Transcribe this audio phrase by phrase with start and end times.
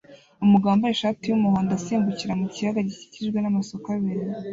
[0.45, 4.23] Umugabo wambaye ishati y'umuhondo asimbukira mu kiyaga gikikijwe n'amasoko abiri